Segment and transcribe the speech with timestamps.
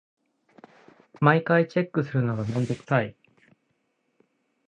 [1.19, 3.15] 毎回チェックするのめんどくさい。